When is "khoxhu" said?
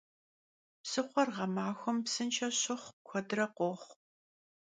3.57-3.93